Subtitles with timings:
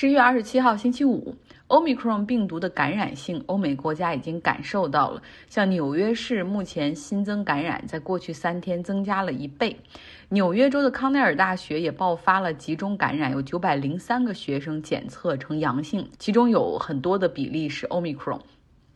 [0.00, 1.34] 十一月二十七号星期五
[1.66, 5.20] 奥密克戎病毒的感染性，欧美国家已经感受到了。
[5.48, 9.76] 像纽约市目前新增感染，在过去三天增加了一倍。
[10.28, 18.40] 纽约州的康奈尔大学也爆发了集中感染，有九百零三个学生检测呈阳性，其中有很多的比例是奥密克戎。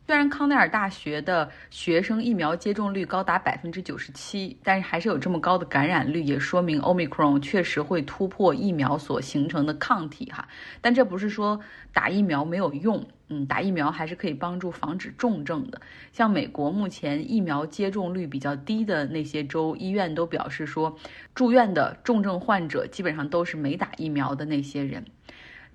[0.05, 10.45] 虽然康奈尔大学的学生疫苗接种率高达百分之九十七，但是还是有这么高的感染率，也说明 Omicron 确实会突破疫苗所形成的抗体哈。
[10.81, 11.61] 但这不是说
[11.93, 15.79] 打疫苗没有用，嗯，打疫苗还是可以帮助防止重症的。
[16.11, 20.97] 像美国目前疫苗接种率比较低的那些州，医院都表示说，
[21.33, 25.05] 住院的重症患者基本上都是没打疫苗的那些人。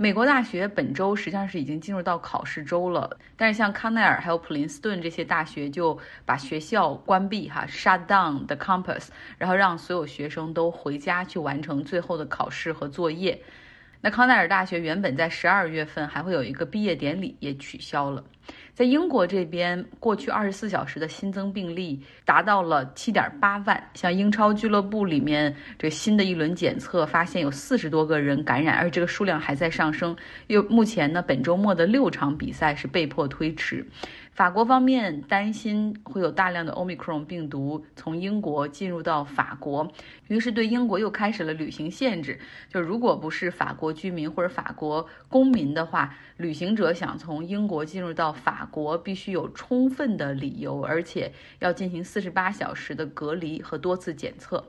[0.01, 13.43] 美国大学本周实际上是已经进入到考试周了，但是像康奈尔还有普林斯顿这些大学就把学校关闭，哈，shut down the campus，然后让所有学生都回家去完成最后的考试和作业。
[14.01, 18.23] 那康奈尔大学原本在十二月份还会有一个毕业典礼，也取消了。
[18.73, 23.91] 在英国这边，过去二十四小时的新增病例达到了七点八万。
[23.95, 30.17] 像英超俱乐部里面，这新的一轮检测发现有四十多个人感染，而这个数量还在上升。
[30.47, 33.85] 又目前呢，本周末的六场比赛是被迫推迟。
[34.39, 39.93] 法国方面担心会有大量的 Omicron 病毒从英国进入到法国，
[40.29, 42.39] 于是对英国又开始了旅行限制。
[42.69, 54.69] 就如果不是法国居民或者法国公民的话，旅行者想从英国进入到法国，必须有充分的理由，而且要进行四十八小时的隔离和多次检测。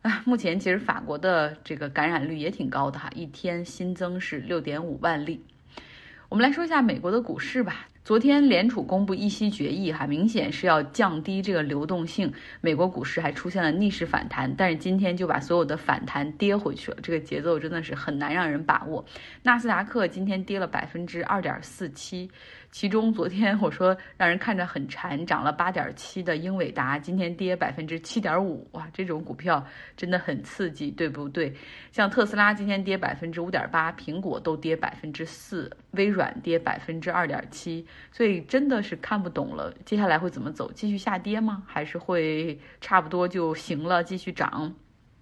[0.00, 5.44] 啊，目前其实法国的这个感染率也挺高的哈，一天新增是六点五万例。
[6.30, 7.86] 我们来说一下美国的股市吧。
[8.04, 12.30] 昨天联储公布议息决议，哈，明显是要降低这个流动性。
[12.60, 16.98] 美国股市还出现了逆势反弹，但是今天就把所有的反弹跌回去了。
[17.02, 19.02] 这个节奏真的是很难让人把握。
[19.42, 22.30] 纳斯达克今天跌了百分之二点四七。
[22.70, 29.64] 其中，昨天我说让人看着很馋，涨了八点七的英伟达，今天跌百分之七点五，哇，这种股票
[29.96, 31.54] 真的很刺激，对不对？
[31.92, 40.70] 像特斯拉今天跌百分之五点八，苹果都跌百分之四，微软跌百分之二点七，所以真的是看不懂了，接下来会怎么走？
[40.72, 41.62] 继续下跌吗？
[41.66, 44.74] 还是会差不多就行了，继续涨？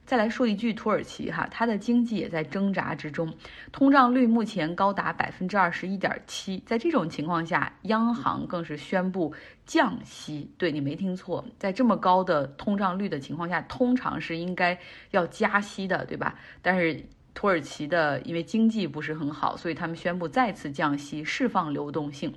[0.05, 3.33] 再来说一句，土耳其哈，它的经济也在挣扎之中，
[3.71, 6.61] 通胀率目前高达百分之二十一点七。
[6.67, 9.33] 在这种情况下，央行更是宣布
[9.65, 10.51] 降息。
[10.59, 14.77] 对你没听错，在这么高的通胀率的情况下，通常是应该
[15.13, 16.35] 要加息的，对吧？
[16.61, 22.33] 但是土耳其的因为经济不是很好，所以他们宣布再次降息，释放流动性。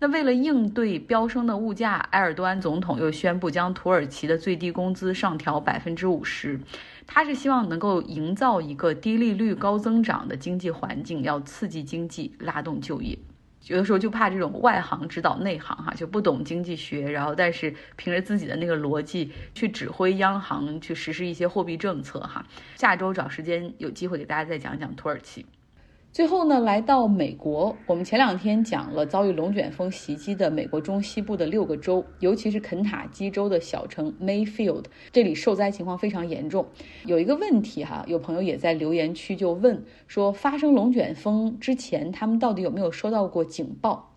[0.00, 6.60] 那为了应对飙升的物价，埃尔多安总统又宣布将土耳其的最低工资上调百分之五十。
[7.04, 13.18] 他是希望能够营造一个低利率、高增长的经济环境，要刺激经济、拉动就业。
[13.68, 22.44] 有的时候就怕这种外行指导内行，哈，就不懂经济学，然后但是凭着自己的那个逻辑去指挥央行去实施一些货币政策，哈。
[22.76, 25.44] 下周找时间有机会给大家再讲讲土耳其。
[26.10, 36.66] 最后呢，来到美国，我们前两天讲了遭遇龙卷风袭击的美国中西部的六个州，尤其是肯塔基州的小城 Mayfield，这里受灾情况非常严重。
[37.04, 44.12] 有一个问题哈，有朋友也在留言区就问说，发生龙卷风之前，他们到底有没有收到过警报？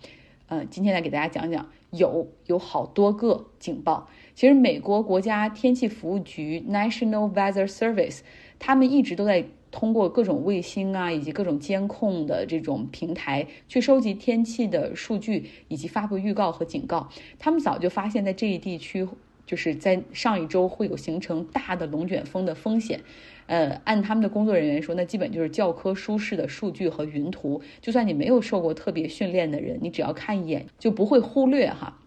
[0.48, 4.08] 呃，今天来给大家讲讲，有，有好多个警报。
[4.34, 8.22] 其实美国国家天气服务局 National Weather Service，
[8.58, 9.46] 他们一直都在。
[9.72, 17.10] 通过各种卫星啊，以及各种监控的这种平台去收集天气的数据，以及发布预告和警告。
[17.40, 19.08] 他们早就发现，在这一地区，
[19.46, 23.00] 就是在上一周会有形成大的龙卷风的风险。
[23.48, 31.98] 呃，按他们的工作人员说，那基本就是教科书式的数据和云图，就算你没有受过特别训练的人，你只要看一眼就不会忽略哈。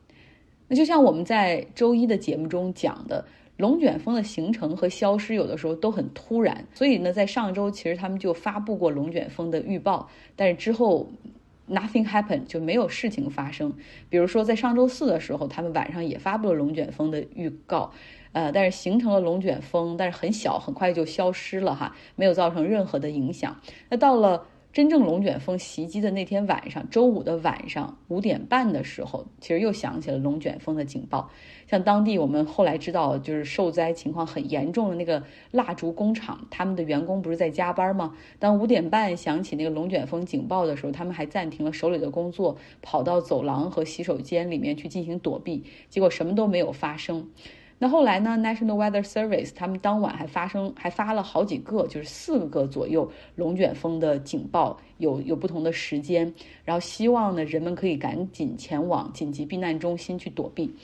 [0.68, 3.24] 那就像我们在周一的节目中讲的。
[3.56, 11.08] 龙卷风的形成和消失有的时候都很突然，所以呢，在上周其实他们就发布过龙卷风的预报，但是之后
[11.68, 13.72] nothing happened 就没有事情发生。
[14.08, 17.92] 比如说在上周四的时候，他们晚上也发布了龙卷风的预告，
[18.32, 23.60] 呃，但是形成了龙卷风，但是很小，很快就消失了哈，没有造成任何的影响。
[23.88, 24.46] 那到了。
[24.74, 31.30] 真正龙卷风袭击的那天晚上，周五的晚上五点半的时候，其实又响起了龙卷风的警报。
[31.68, 35.22] 像当地我们后来知道，就是受灾情况很严重的那个
[35.52, 38.16] 蜡烛工厂，他们的员工不是在加班吗？
[38.40, 47.30] 当五点半响起那个龙卷风警报的时候，他们还暂停了手里的工作，跑到走廊和洗手间里面去进行躲避，结果什么都没有发生。
[47.84, 56.32] 那后来呢，National Weather Service 他们当晚还发生还发了好几个，就是四个左右龙卷风的警报，有有不同的时间，
[56.64, 60.74] 然后希望呢人们可以赶紧前往紧急避难中心去躲避。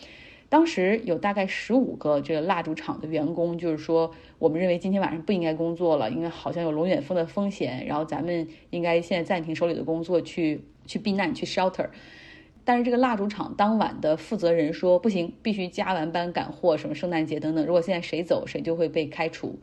[0.50, 11.88] 当时有大概十五个这个蜡烛厂的员工，就是说，我们认为今天晚上不应该工作了，因为好像有龙卷风的风险，然后咱们应该现在暂停手里的工作，去去避难，去 shelter。
[12.70, 19.58] 但是这个蜡烛厂当晚的负责人说，不行，必须加完班赶货，什么圣诞节等等，如果现在谁走，谁就会被开除。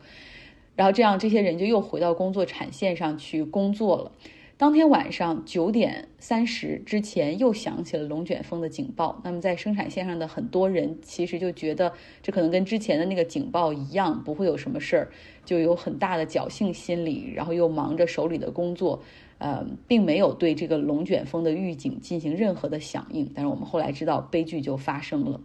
[0.76, 4.12] 然后这样，这些人就又回到工作产线上去工作了。
[4.58, 9.22] 当天晚上九点三十之前又响起了龙卷风的警报。
[9.24, 15.08] 那么在生产线上的很多人其实就觉得这可能跟之前的那个警报一样，不会有什么事儿，
[15.46, 19.02] 就有很大的侥幸心理，然后又忙着手里的工作，
[19.38, 23.30] 呃，并没有对这个龙卷风的预警进行任何的响应。
[23.34, 25.40] 但是我们后来知道，悲剧就发生了。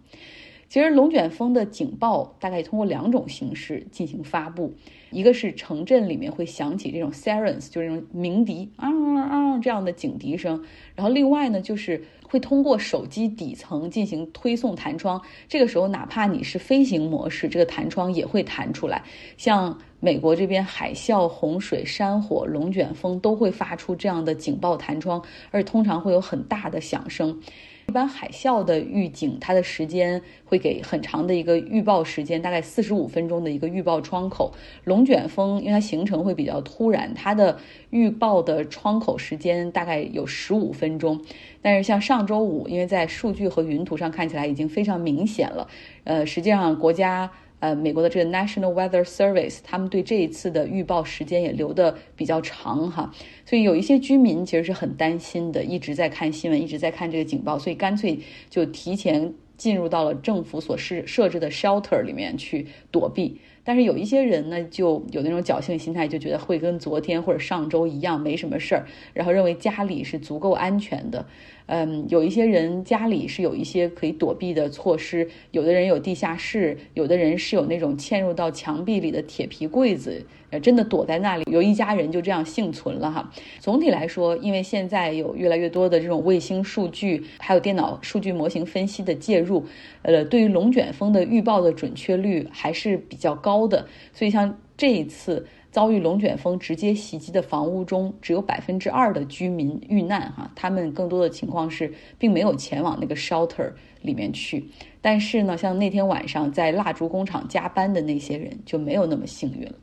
[0.74, 4.74] 其实龙卷风的警报大概通过两种形式进行发布。
[5.12, 8.90] 一个是城镇里面会响起这种 sirens，就是这种鸣笛啊
[9.20, 10.60] 啊这样的警笛声，
[10.96, 19.04] 然后另外呢就是会通过手机底层进行推送弹窗，这个时候哪怕你是飞行模式，这个弹窗也会弹出来。
[19.38, 25.22] 像美国这边海啸、洪水、山火、龙卷风都会发出这样的警报弹窗，
[25.52, 27.40] 而且通常会有很大的响声。
[27.88, 34.54] 一般海啸的预警，它的时间会给很长的一个预报时间，大概四十五分钟的一个预报窗口。
[34.84, 37.60] 龙卷风因为它形成会比较突然，它的
[37.92, 41.22] 预报的窗口时间大概有十五分钟。
[41.62, 45.68] 但是像上周五，因为在数据和云图上看起来已经非常明显了，
[46.04, 47.30] 呃，实际上国家。
[47.64, 53.10] 呃，美国的这个 National Weather Service，他们对这一次的预报时间也留的比较长哈，
[53.46, 58.20] 所以有一些居民其实是很担心的，一直在看新闻，一直在看这个警报，所以干脆
[58.50, 63.40] 就提前进入到了政府所设设置的 shelter 里面去躲避。
[63.64, 71.26] 但是有一些人呢，就有那种侥幸心态，就觉得会跟昨天或者上周一样没什么事儿，然后认为家里是足够安全的。
[71.66, 81.44] 嗯，有一些人家里是有一些可以躲避的措施，有的人有地下室，有的人是有那种嵌入到墙壁里的铁皮柜子，呃，真的躲在那里。
[81.50, 83.32] 有一家人就这样幸存了哈。
[83.60, 89.66] 总体来说，因为现在有越来越多的这种卫星数据，还有电脑数据模型分析的介入，
[90.02, 93.88] 呃，对于龙卷风的预报的准确率还是比较高的。
[94.14, 95.48] 所以像这一次。
[95.74, 100.32] 遭遇龙卷风直接袭击的房屋中，只有百分之二的居民遇难。
[100.34, 103.72] 哈，他们更多的情况是并没有前往那个 shelter
[104.04, 104.70] 里面去。
[105.02, 109.74] 但是呢，像那天晚上在蜡烛工厂加班的那些人就没有那么幸运了。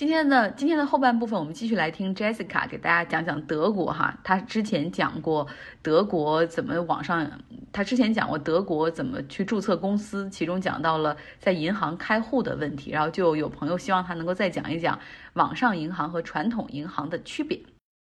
[0.00, 4.18] 今天的今天的后半部分，我们继续来听 Jessica 给大家讲讲德国哈。
[4.24, 5.46] 他之前讲过
[5.82, 7.30] 德国怎么网上，
[7.70, 14.98] 他之前讲过德国怎么去注册公司，其中讲到了在银行开户的问题，然后就有朋友希望他能够再讲一讲
[15.34, 17.60] 网上银行和传统银行的区别。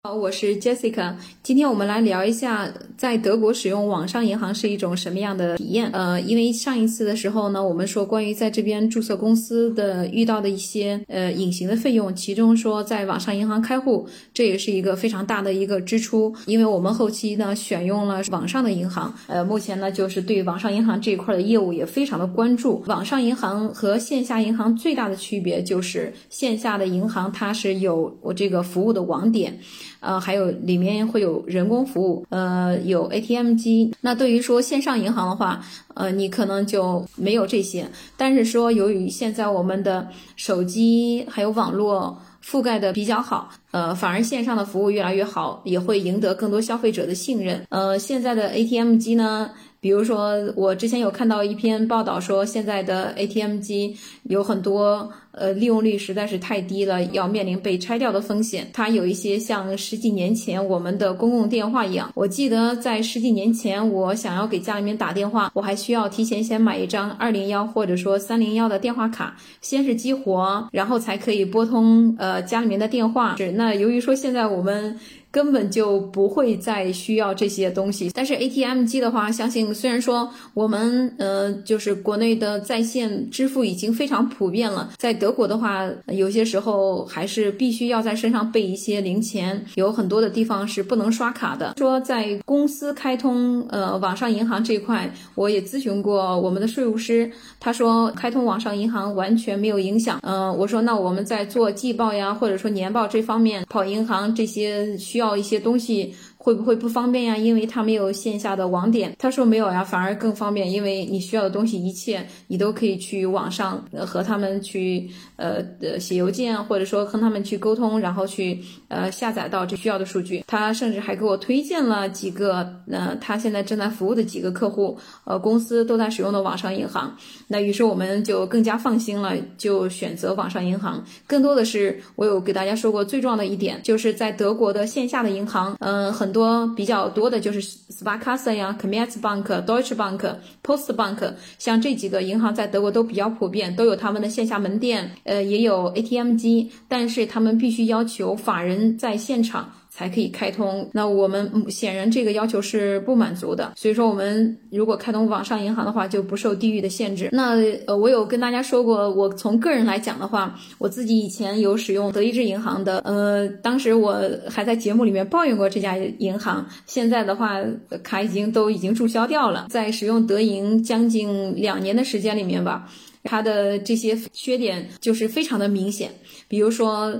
[0.05, 1.13] 好，我是 Jessica。
[1.41, 5.89] 今天我们来聊一下，在德国使用网上银行是一种什么样的体验。
[5.94, 16.35] 呃，因为上一次的时候呢，我们说关于在这边注册公司的遇到的一些呃隐形的费用，其中说在网上银行开户，这也是一个非常大的一个支出。
[16.47, 22.83] 因为我们后期呢选用了网上的银行，呃，目前呢就是对网上银行这一块的业务也非常的关注。
[22.88, 29.57] 网上银行和线下银行最大的区别就是线下的银行它是有我这个服务的网点。
[30.03, 33.93] 呃，还有里面会有人工服务，呃，有 ATM 机。
[34.01, 37.88] 那对于说线上银行的话，呃，你可能就没有这些。
[38.17, 47.65] 但是说，由于现在我们的手机还有网络覆盖的比较好，呃，反而线上的服务越来越好，也会赢得更多消费者的信任。
[47.69, 49.50] 呃，现在的 ATM 机呢？
[49.83, 53.93] 比如说，我之前有看到一篇报道说，现在的 ATM 机
[54.29, 58.69] 有很多，呃，利用率实在是太低了，要面临被拆掉的风险。
[58.71, 62.09] 它有一些像十几年前我们的公共电话一样。
[62.15, 73.35] 我记得在十几年前，我想要给家里面打电话，我还需要提前先买一张二零幺或者说三零幺的电话卡，先是激活，然后才可以拨通呃家里面的电话。
[73.35, 74.97] 是那由于说现在我们。
[75.33, 78.11] 根本就不会再需要这些东西。
[78.13, 91.73] 但是 ATM 机的话，相信虽然说我们呃就是国内的在线支付已经非常普遍了，在德国的话，有些时候还是必须要在身上备一些零钱，有很多的地方是不能刷卡的。
[91.79, 100.19] 说在公司开通呃网上银行这一块，我也咨询过我们的税务师，他说开通网上银行完全没有影响。
[100.21, 105.23] 嗯，我说那我们在做季报呀，或者说年报这方面跑银行这些需要。
[105.24, 106.15] 要一些东西。
[106.43, 107.38] 会不会不方便呀？
[107.38, 109.15] 因为它没有线下的网点。
[109.17, 120.43] 他说没有呀，反而更方便，因为你需要的东西一切你都可以去网上和他们去呃呃写邮件，或者说跟他们去沟通，然后去呃下载到这需要的数据。
[120.45, 127.15] 他甚至还给我推荐了几个呃他现在正在服务的几个客户呃公司都在使用的网上银行。
[127.47, 131.01] 那于是我们就更加放心了，就选择网上银行。
[131.25, 136.32] 更多的是我有给大家说过，最重要的一点就是在德国的线下的银行，嗯很。
[136.33, 149.71] 多比较多的就是 Sparkasse 呀，Commerzbank、Deutsche Bank、Postbank，像这几个银行在德国都比较普遍，都有他们的线下门店，呃，也有 ATM 机，但是他们必须要求法人在现场。
[149.95, 150.89] 才可以开通。
[150.91, 157.29] 那我们显然这个要求是不满足的，所以说我们如果开通网上银行的话，就不受地域的限制。
[157.31, 164.19] 那呃，我有跟大家说过，我从个人来讲的话，我自己以前有使用德意志银行的，呃，当时我
[164.50, 166.65] 还在节目里面抱怨过这家银行。
[166.88, 167.59] 现在的话，
[168.01, 169.67] 卡已经都已经注销掉了。
[169.69, 172.89] 在使用德银将近两年的时间里面吧，
[173.23, 176.09] 它的这些缺点就是非常的明显，
[176.47, 177.13] 比如说。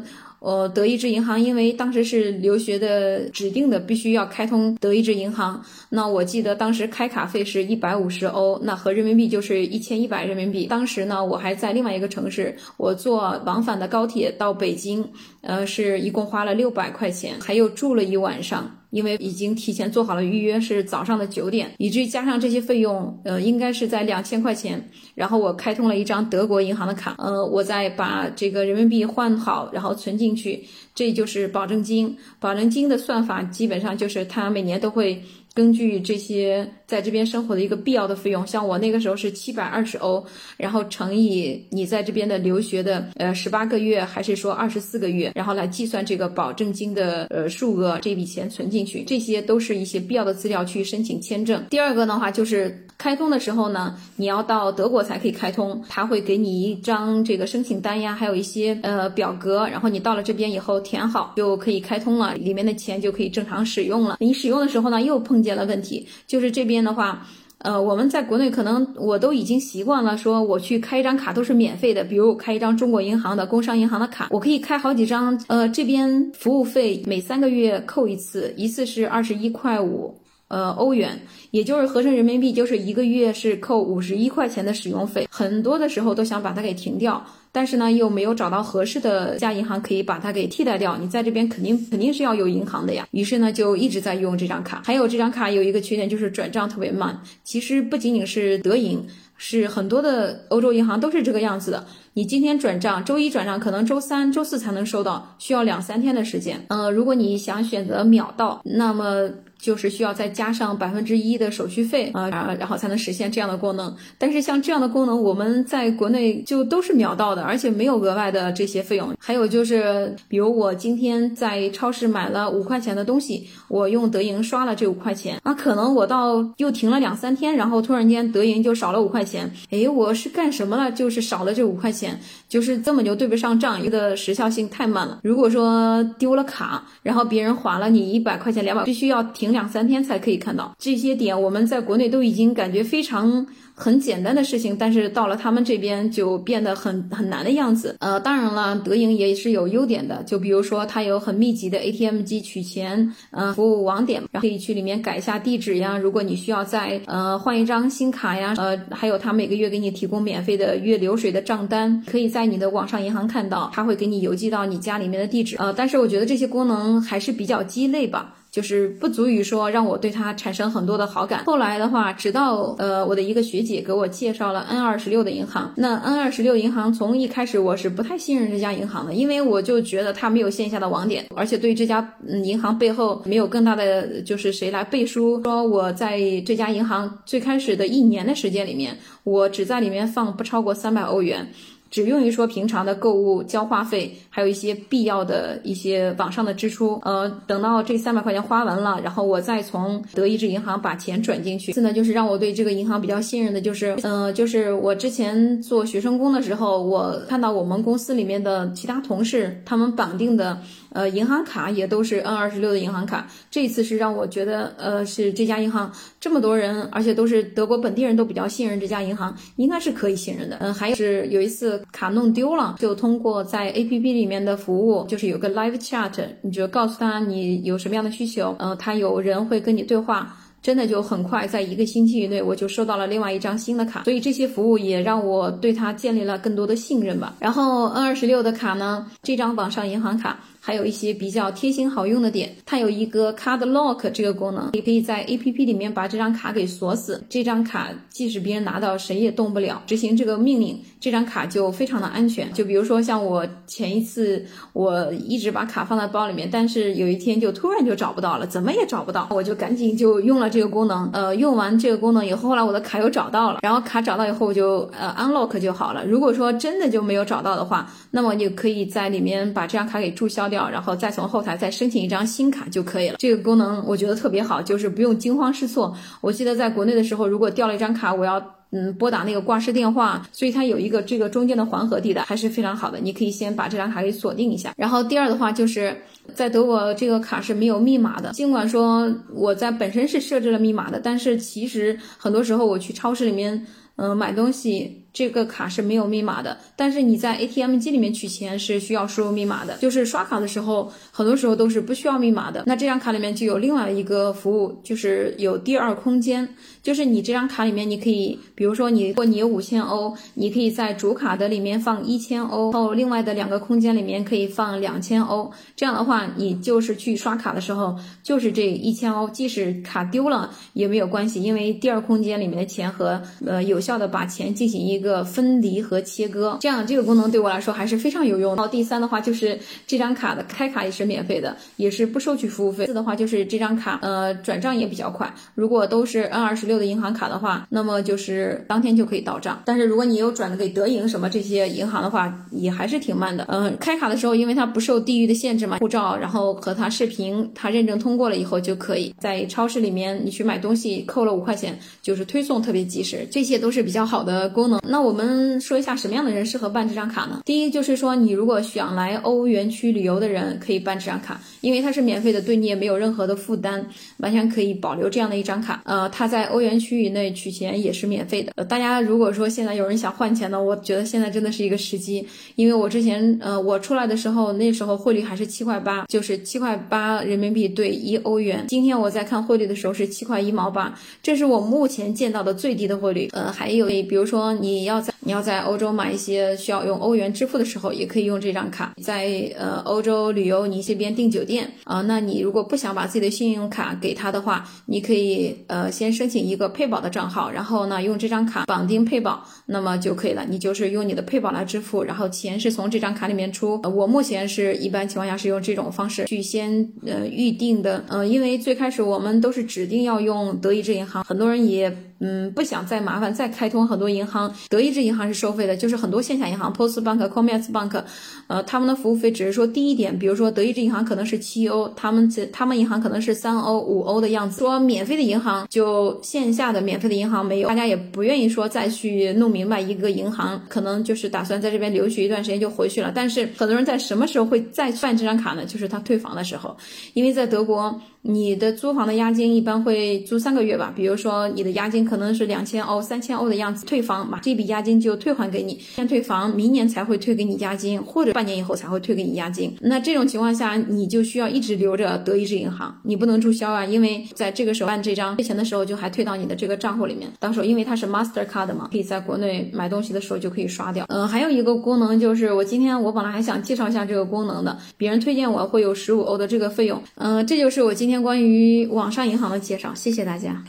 [0.44, 5.64] 呃，德意志银行因为当时是留学的指定的，必须要开通德意志银行。
[5.88, 10.66] 那我记得当时开卡费是一百五十欧，那合人民币就是一千一百人民币。
[10.66, 15.08] 当时呢，我还在另外一个城市，我坐往返的高铁到北京，
[15.40, 18.83] 呃，是一共花了六百块钱，还又住了一晚上。
[18.94, 24.88] 因为已经提前做好了预约，是早上的九点，以至于加上这些费用，呃，应该是在两千块钱。
[25.16, 32.16] 然后我开通了一张德国银行的卡，呃，我再把这个人民币换好，然后存进去，这就是保证金。
[32.40, 35.24] 保证金的算法基本上就是它每年都会。
[35.54, 40.26] 根据这些在这边生活的一个必要的费用，像我那个时候是七百二十欧，
[40.58, 51.64] 然后乘以你在这边的留学的呃十八个月，还是说二十四个月，然后来计算这个保证金的呃数额，这笔钱存进去，这些都是一些必要的资料去申请签证。
[51.70, 64.18] 第二个的话就是开通的时候呢，你要到德国才可以开通，他会给你一张这个申请单呀，还有一些呃表格，然后你到了这边以后填好就可以开通了，里面的钱就可以正常使用了。
[64.20, 65.44] 你使用的时候呢，又碰。
[65.44, 80.16] 见了问题，就是这边的话，呃，我们在国内可能我都已经习惯了，说我去开一张卡都是免费的，比如我开一张中国银行的工商银行的卡，我可以开好几张，呃，这边服务费每三个月扣一次，一次是二十一块五。
[80.54, 81.20] 呃，欧元，
[81.50, 85.28] 也就是合成人民币，就是一个月是扣五十一块钱的使用费。
[85.32, 90.96] 很多的时候都想把它给停掉，但是呢，又没有找到合适的家银行可以把它给替代掉。
[90.96, 93.08] 你在这边肯定肯定是要有银行的呀。
[93.10, 94.84] 于是呢，就一直在用这张卡。
[94.86, 97.20] 还有这张卡有一个缺点，就是转账特别慢。
[97.44, 99.04] 其实不仅仅是德银，
[99.38, 101.84] 是很多的欧洲银行都是这个样子的。
[102.14, 106.64] 你今天转账，周一转账，可能周三、周四才能收到，需要两三天的时间。
[106.68, 109.28] 呃，如果你想选择秒到，那么。
[109.63, 112.27] 就是需要再加上百分之一的手续费啊，
[112.60, 113.96] 然后才能实现这样的功能。
[114.17, 119.15] 但是像这样的功能，我们在国内就都是秒到的，而且没有额外的这些费用。
[119.17, 129.50] 还有就是，比如我今天在超市买了五块钱的东西，我用德银刷了这五块钱啊，可能我到又停了两三天，然后突然间德银就少了五块钱。
[129.72, 130.91] 哎，我是干什么了？
[130.91, 135.20] 就是少了这五块钱，就是根本就对不上账，一个时效性太慢了。
[135.24, 139.53] 如果说丢了卡，然后别人划了你一百块钱、两百，必须要停。
[139.54, 143.46] 两三天才可以看到这些点，我们在国内都已经感觉非常
[143.76, 147.96] 很简单的事情，但是到了他们这边就变得很很难的样子。
[148.00, 155.98] 呃，当然了，德银也是有优点的，就比如说它有很密集的 ATM 机取钱，呃，服务网点，然后可以去里面改一下地址呀。
[155.98, 165.56] 如果你需要再呃换一张新卡呀，呃，还有它每个月给你提供免费的月流水的账单，可以在你的网上银行看到，它会给你邮寄到你家里面的地址。
[165.58, 168.36] 呃，但是我觉得这些功能还是比较鸡肋吧。
[168.54, 171.44] 就是不足以说让我对它产生很多的好感。
[171.44, 175.74] 后来的话，直到呃我的一个学姐给我介绍了 N 二十六的银行。
[175.76, 182.08] 那 N 二十六银行从一开始我是不太信任这家银行的，因为我就觉得它没有线下的网点，而且对这家
[182.44, 185.42] 银行背后没有更大的就是谁来背书。
[185.44, 191.52] 说我在这家银行最开始的一年的时间里面，我只在里面放不超过三百欧元。
[191.94, 197.00] 只用于说平常的购物、交话费，还有一些必要的一些网上的支出。
[197.04, 201.72] 呃，等到这三百块钱花完了，然后我再从德意志银行把钱转进去。
[201.72, 210.58] 次呢，就是让我对这个银行比较信任的，就是，嗯，就是我之前做学生工的时候，我看到我们公司里面的其他同事，他们绑定的。
[210.94, 213.28] 呃，银行卡也都是 N 二十六的银行卡。
[213.52, 220.58] 这一次是让我觉得，呃，是这家银行这么多人，而且都是德国本地人都比较信任这家银行，应该是可以信任的。
[220.60, 230.38] 嗯，还有是有一次卡弄丢了，就通过在 A P P 里面的服务，就是有个 Live Chat，你就告诉他你有什么样的需求，嗯，他有人会跟你对话。
[230.62, 237.36] 真的就很快，在一个星期以内，我就收到了另外一张新的卡，所以这些服务也让我对它建立了更多的信任吧。
[237.42, 240.40] 然后 N 二十六的卡呢，这张网上银行卡。
[240.65, 249.84] 还有一些比较贴心好用的点，它有一个 Card Lock 这个功能，你可以在 A P P 里面把这张卡给锁死，这张卡即使别人拿到，谁也动不了。
[249.86, 252.50] 执行这个命令，这张卡就非常的安全。
[252.53, 261.10] 就比如说像我前一次，我一直把卡放在包里面，但是有一天就突然就找不到了，怎么也找不到，我就赶紧就用了这个功能。
[261.12, 266.05] 呃，用完这个功能以后，后来我的卡又找到了，然后卡找到以后我就呃 Unlock 就好了。
[266.05, 273.16] 如果说真的就没有找到的话，那么你可以在里面把这张卡给注销掉，然后再从后台再申请一张新卡就可以了。
[273.18, 275.96] 这个功能我觉得特别好，就是不用惊慌失措。
[276.22, 278.40] 我记得在国内的时候，如果掉了一张卡，我要
[278.72, 283.00] 嗯拨打那个挂失电话，所以它有一个这个中间的缓和地带，还是非常好的。
[283.00, 284.74] 你可以先把这张卡给锁定一下。
[284.78, 285.96] 然后第二的话，就是
[286.36, 288.32] 在德国这个卡是没有密码的。
[288.32, 295.03] 尽管说我在本身是设置了密码的，但是其实很多时候我去超市里面嗯买东西。
[295.13, 299.77] 这个卡是没有密码的，但是你在 ATM 机里面取钱是需要输入密码的。
[299.77, 302.63] 就是刷卡的时候，很多时候都是不需要密码的。
[302.65, 306.50] 那这张卡里面就有另外一个服务，就是有第二空间。
[306.82, 315.50] 就是你这张卡里面，你可以，比如说你如果你有五千欧，你可以在主卡的里面放一千欧，然后另外的两个空间里面可以放两千欧。
[315.77, 325.03] 这样的话，你就是去刷卡的时候，就是这一千欧，即使卡丢了也没有关系，因为第二空间里面的钱和呃有效的把钱进行一。
[325.04, 328.56] 一个分离和切割，这样这个功能对我来说还是非常有用。
[328.56, 332.86] 然后第三的话就是这张卡的开卡也是免费的，也是不收取服务费。
[332.86, 339.62] 四的话就是这张卡呃转账也比较快，如果都是 N 二十六的银行卡的话，那么就是当天就可以到账。
[339.66, 343.46] 但是如果你有转的给德银什么这些银行的话，也还是挺慢的。
[343.50, 354.80] 嗯，开卡的时候因为它不受地域的限制嘛，护照然后和它视频，它认证通过了以后就可以在超市里面你去买东西扣了五块钱，就是推送特别及时，这些都是比较好的功能。
[354.94, 357.42] 那我们说一下什么样的人适合办这张卡呢？
[357.46, 363.84] 第一就是说，你如果想来欧元区旅游的人可以办这张卡，因为它是免费的，对你也没有任何的负担，
[364.18, 365.82] 完全可以保留这样的一张卡。
[365.86, 368.52] 呃，它在欧元区以内取钱也是免费的。
[368.56, 378.65] 呃，大家如果说现在有人想换钱呢，我觉得现在真的是一个时机，因为我之前呃我出来的时候，那时候汇率还是七块八，就是七块八人民币兑一欧元。
[378.67, 383.30] 今天我在看汇率的时候是七块一毛八，这是我目前见到的最低的汇率。
[383.32, 388.93] 呃，还有比如说你你要在你要在欧洲买一些需要用欧元支付的时候，也可以用这张卡。
[389.02, 400.46] 在呃欧洲旅游，你这边订酒店啊，那你如果不想把自己的信用卡给他的话，你可以呃先申请一个配保的账号，然后呢用这张卡绑定配保，那么就可以了。
[400.50, 403.80] 你就是用你的配保来支付，然后钱是从这张卡里面出。
[403.84, 411.96] 我目前是一般情况下是用这种方式去先呃预定的，呃，因为最开始我们都是指定要用德意志银行，很多人也。
[412.26, 414.50] 嗯，不想再麻烦，再开通很多银行。
[414.74, 418.04] 德意志银行是收费的，就是很多线下银行，Postbank、Commerzbank，
[418.48, 420.18] 呃，他们的服务费只是说低一点。
[420.18, 424.58] 比如说德意志银行可能是七欧，他们这他们银行可能是三欧、五欧的样子。
[424.58, 433.12] 说免费的银行，就线下的免费的银行没有，大家也不愿意说再去弄明白一个银行，可能就是打算在这边留学一段时间就回去了。
[433.14, 435.66] 但是很多人在什么时候会再办这张卡呢？
[435.68, 436.76] 就是他退房的时候，
[437.14, 438.02] 因为在德国。
[438.26, 449.76] 你的租房的押金一般会租三个月吧，比如说你的押金可能是两千欧、三千欧的样子，退房把这笔押金就退还给你，先退房，明年才会退给你押金，或者半年以后才会退给你押金。
[449.82, 461.06] 那这种情况下，你就需要一直留着德意志银行，你不能注销啊，因为在这个时候办这张退钱的时候就还退到你的这个账户里面，到时候因为它是 Master Card 嘛，可以在国内买东西的时候就可以刷掉。
[461.10, 467.02] 嗯，还有一个功能就是我今天我本来还想介绍一下这个功能的，别人推荐我会有十五欧的这个费用。
[467.15, 468.13] 嗯，这就是我今。
[468.13, 470.63] 天关于网上银行的介绍，谢谢大家，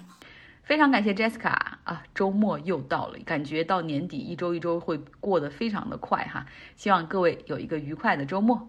[0.64, 1.50] 非常感谢 Jessica
[1.85, 2.03] 啊！
[2.14, 8.68] 周末又到了，感觉到年底一周一周会过得非常的快哈，希望各位有一个愉快的周末。